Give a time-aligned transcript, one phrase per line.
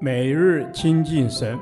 [0.00, 1.58] 每日亲近神，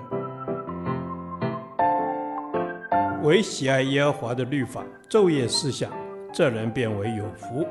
[3.23, 5.91] 唯喜爱耶和华的律法，昼夜思想，
[6.33, 7.65] 这人便为有福。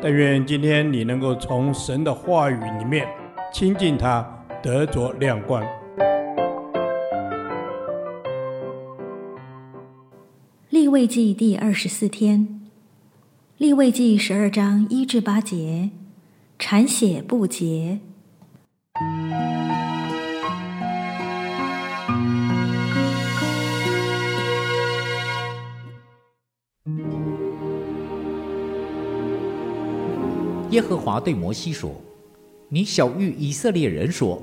[0.00, 3.06] 但愿今天你能够从神的话语里面
[3.52, 4.26] 亲近他，
[4.62, 5.62] 得着亮光。
[10.70, 12.70] 立位记第二十四天，
[13.58, 15.90] 立位记十二章一至八节，
[16.58, 18.00] 产血不洁。
[30.72, 32.00] 耶和华对摩西说
[32.70, 34.42] ：“你晓諭以色列人说，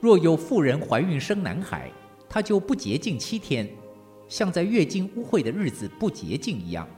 [0.00, 1.92] 若有妇人怀孕生男孩，
[2.30, 3.68] 她就不洁净七天，
[4.26, 6.88] 像在月经污秽的日子不洁净一样。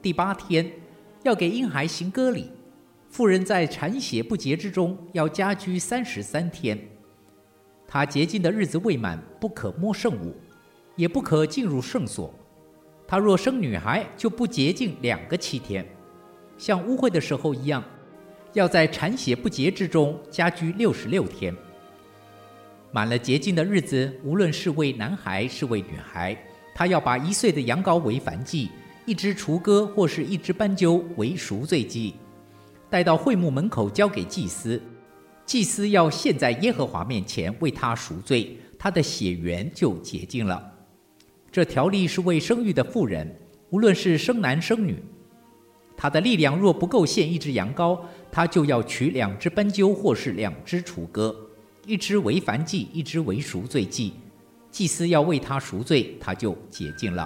[0.00, 0.70] 第八天
[1.24, 2.48] 要给婴孩行割礼。
[3.08, 6.78] 妇人在产血不洁之中要家居三十三天。
[7.88, 10.32] 她洁净的日子未满，不可摸圣物，
[10.94, 12.32] 也不可进入圣所。
[13.04, 15.84] 她若生女孩，就不洁净两个七天。”
[16.56, 17.82] 像污秽的时候一样，
[18.52, 21.54] 要在产血不洁之中家居六十六天。
[22.92, 26.36] 满了洁净的日子，无论是为男孩是为女孩，
[26.74, 28.70] 他要把一岁的羊羔为燔祭，
[29.04, 32.14] 一只雏鸽或是一只斑鸠为赎罪祭，
[32.88, 34.80] 带到会幕门口交给祭司。
[35.44, 40.72] 祭司要献在耶和华面前为他赎罪，他的血缘就洁净了。
[41.50, 43.30] 这条例是为生育的妇人，
[43.70, 45.02] 无论是生男生女。
[45.96, 47.98] 他的力量若不够献一只羊羔，
[48.30, 51.34] 他就要取两只斑鸠或是两只雏鸽，
[51.86, 54.12] 一只为燔祭，一只为赎罪祭。
[54.70, 57.24] 祭司要为他赎罪，他就洁净了。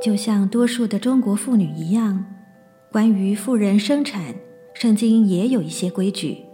[0.00, 2.24] 就像多数的中国妇女一样，
[2.92, 4.36] 关于妇人生产，
[4.72, 6.44] 圣经也有一些规矩。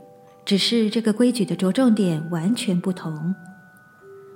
[0.44, 3.34] 只是这个规矩的着重点完全不同。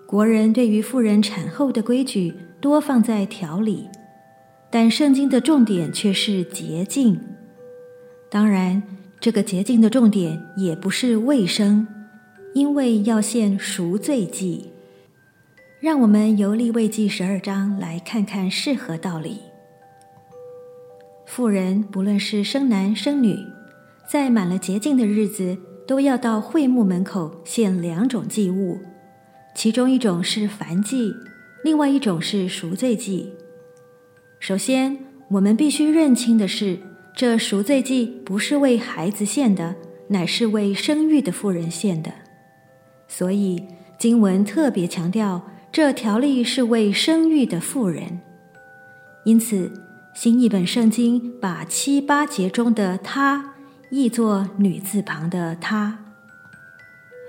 [0.07, 3.89] 国人对于妇人产后的规矩多放在条理，
[4.71, 7.21] 但圣经的重点却是洁净。
[8.31, 8.83] 当然，
[9.19, 11.87] 这个洁净的重点也不是卫生，
[12.55, 14.71] 因为要献赎罪祭。
[15.81, 19.41] 让我们由利未记十二章来看看是何道理。
[21.27, 23.37] 妇人不论是生男生女，
[24.09, 28.81] 在满了洁净的日子，都要到会幕门口献两种祭物，
[29.55, 31.15] 其中一种是燔祭，
[31.63, 33.33] 另外一种是赎罪祭。
[34.41, 34.99] 首先，
[35.31, 36.79] 我们必须认清的是，
[37.15, 39.77] 这赎罪祭不是为孩子献的，
[40.09, 42.13] 乃是为生育的妇人献的。
[43.09, 43.63] 所以
[43.99, 48.21] 经文特别强调，这条例是为生育的妇人。
[49.25, 49.73] 因此，
[50.15, 53.55] 新译本圣经把七八节中的“她”。
[53.89, 55.97] 译作女字旁的“她”，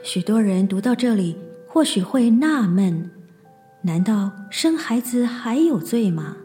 [0.03, 1.37] 许多人读到这里，
[1.67, 3.11] 或许会纳闷：
[3.83, 6.37] 难道生孩子还有罪吗？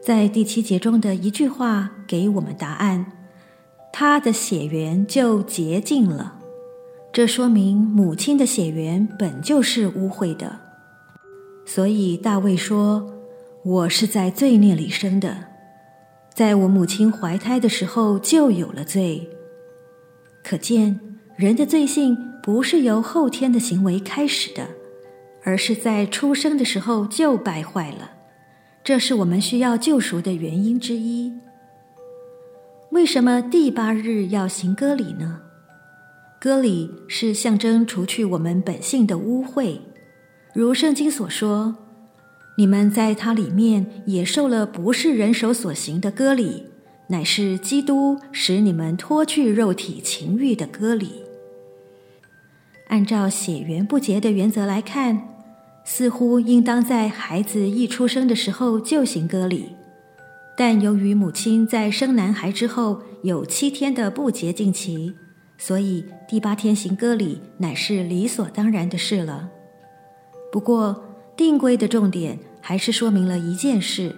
[0.00, 3.06] 在第七节中的一句话给我们答案：
[3.92, 6.34] 她的血源就洁净了。
[7.12, 10.60] 这说明母亲的血源本就是污秽的。
[11.64, 13.12] 所以大卫说
[13.64, 15.36] ：“我是在罪孽里生的。”
[16.36, 19.26] 在我母亲怀胎的时候就有了罪，
[20.44, 21.00] 可见
[21.34, 24.68] 人的罪性不是由后天的行为开始的，
[25.42, 28.10] 而是在出生的时候就败坏了。
[28.84, 31.32] 这是我们需要救赎的原因之一。
[32.90, 35.40] 为什么第八日要行割礼呢？
[36.38, 39.78] 割礼是象征除去我们本性的污秽，
[40.52, 41.85] 如圣经所说。
[42.56, 46.64] 你们在他里面也受了不是人手所行的割礼，
[47.08, 51.22] 乃是基督使你们脱去肉体情欲的割礼。
[52.88, 55.28] 按照血缘不洁的原则来看，
[55.84, 59.70] 似乎应当在孩子一出生的时候就行割礼，
[60.56, 65.12] 但由于母亲在生男孩之后有七天的不洁净期，
[65.58, 69.50] 所以第八天行割礼乃是理所当然的事了。
[70.50, 71.04] 不过，
[71.36, 74.16] 定规的重点还是说明了一件事：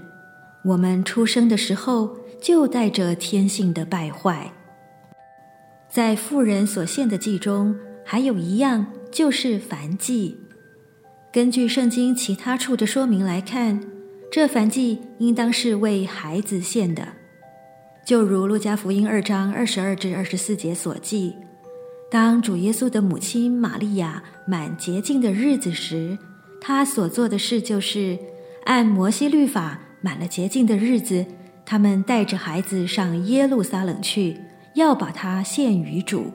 [0.64, 4.52] 我们出生的时候就带着天性的败坏。
[5.90, 7.74] 在妇人所献的祭中，
[8.04, 10.36] 还有一样就是燔祭。
[11.32, 13.80] 根据圣经其他处的说明来看，
[14.30, 17.08] 这燔祭应当是为孩子献的，
[18.06, 21.34] 就如路加福音二章二十二至二十四节所记：
[22.10, 26.16] 当主耶稣的母亲玛利亚满洁净的日子时。
[26.60, 28.18] 他所做的事就是
[28.64, 31.24] 按摩西律法满了洁净的日子，
[31.64, 34.36] 他们带着孩子上耶路撒冷去，
[34.74, 36.32] 要把它献于主，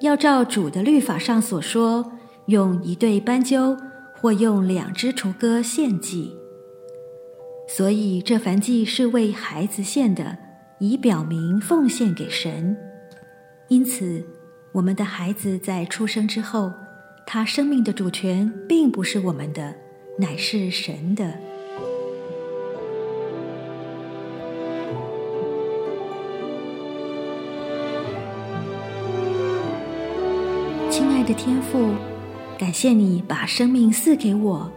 [0.00, 2.12] 要照主的律法上所说，
[2.46, 3.76] 用一对斑鸠
[4.14, 6.34] 或用两只雏鸽献祭。
[7.68, 10.38] 所以这燔祭是为孩子献的，
[10.78, 12.74] 以表明奉献给神。
[13.68, 14.24] 因此，
[14.72, 16.72] 我们的孩子在出生之后，
[17.30, 19.74] 他生命的主权并不是我们的，
[20.16, 21.30] 乃是神的。
[30.90, 31.90] 亲爱的天父，
[32.58, 34.72] 感谢你把生命赐给我。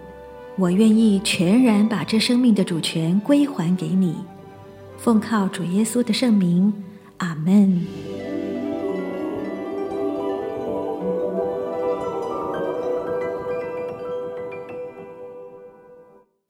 [0.58, 4.14] 我愿意全然把这生命的主权归还给你，
[4.98, 6.74] 奉靠主耶稣的圣名，
[7.20, 7.82] 阿门。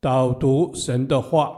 [0.03, 1.55] 导读神的话，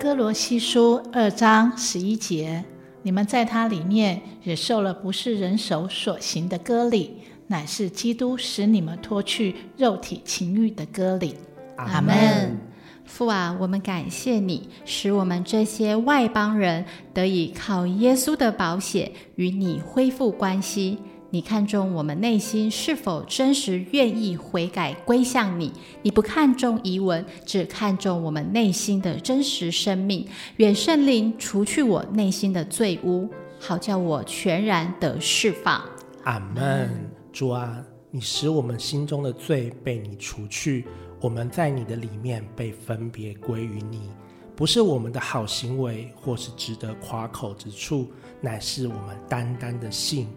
[0.00, 2.64] 哥罗西书二章十一节：
[3.02, 7.18] 你们在他里面也受了不是人手所行的割礼。
[7.46, 11.36] 乃是基督使你们脱去肉体情欲的割礼。
[11.76, 12.58] 阿门。
[13.04, 16.84] 父啊，我们感谢你，使我们这些外邦人
[17.14, 20.98] 得以靠耶稣的宝血与你恢复关系。
[21.34, 25.72] 你看重我们内心是否真实愿意悔改归向你。
[26.02, 30.28] 你不看重仪文，只看重我们内心的真实生命。
[30.58, 35.82] 愿圣灵除去我内心的罪污，好叫我全然得释放。
[36.24, 37.10] 阿门。
[37.32, 40.84] 主啊，你使我们心中的罪被你除去，
[41.18, 44.10] 我们在你的里面被分别归于你，
[44.54, 48.12] 不是我们的好行为或是值得夸口之处，
[48.42, 50.28] 乃是我们单单的信，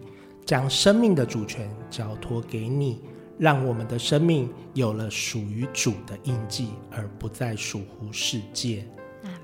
[0.46, 3.00] 将生命的主权交托给你，
[3.36, 8.86] 让我们的生命有了属于主的印记，而不再属乎世界。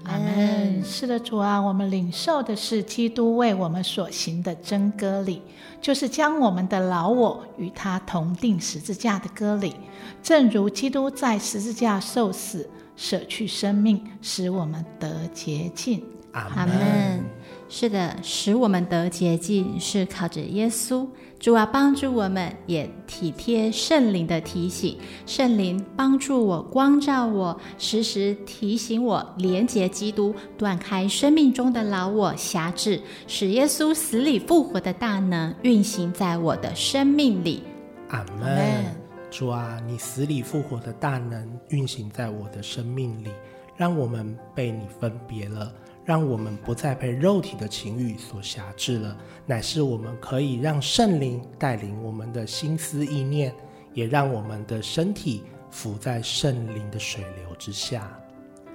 [0.04, 0.82] 阿门。
[0.84, 5.42] 是的，主啊，我们领受的是基督为我们所行的真割礼，
[5.80, 9.74] 就是将我们的老我与他同钉十字架的割礼。
[10.22, 16.04] 正如基督在十字架受死，舍去生命，使我们得洁净。
[16.32, 17.24] 阿门。
[17.68, 21.06] 是的，使我们得洁净是靠着耶稣。
[21.40, 24.96] 主啊，帮助我们也体贴圣灵的提醒，
[25.26, 37.64] 圣灵帮助我，光照我，时时提醒我连结基督，断开生命中的老我辖制，使耶稣死里复活的大能运行在我的生命里。
[38.10, 38.84] 阿门。
[39.30, 43.30] 主啊，你死里复活的大能运行在我的生命里，
[43.76, 45.72] 让我们被你分别了。
[46.04, 49.16] 让我们不再被肉体的情欲所辖制了，
[49.46, 53.54] 乃是我们可以让圣灵带领我们的心思意念，
[53.94, 58.10] 也让我们的身体浮在圣灵的水流之下。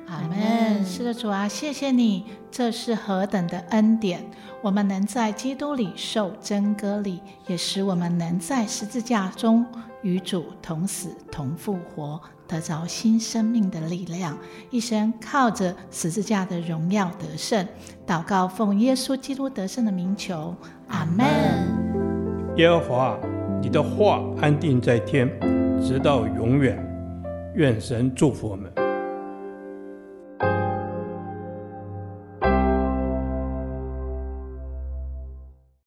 [0.08, 0.86] 阿门。
[0.86, 4.24] 是的，主啊，谢谢你，这是何等的恩典！
[4.62, 9.66] 我们能在基督里受真割礼，也使我们能在十字架中
[10.02, 12.22] 与主同死同复活。
[12.48, 14.38] 得着新生命的力量，
[14.70, 17.68] 一生靠着十字架的荣耀得胜。
[18.06, 20.56] 祷告奉耶稣基督得胜的名求，
[20.88, 21.26] 阿门。
[22.56, 23.18] 耶和华，
[23.62, 25.30] 你的话安定在天，
[25.82, 26.84] 直到永远。
[27.56, 28.87] 愿神祝福我们。